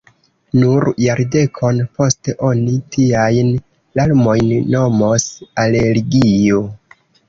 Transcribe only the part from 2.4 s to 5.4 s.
oni tiajn larmojn nomos